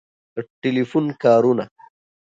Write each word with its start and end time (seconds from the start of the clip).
د 0.33 0.37
ټیلیفون 0.61 1.05
کارونه 1.23 1.65